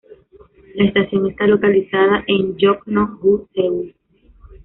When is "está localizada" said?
1.29-2.23